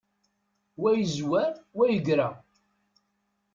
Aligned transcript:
Wa 0.81 0.89
yezwar, 0.93 1.53
wa 1.77 1.85
yegra. 1.91 2.27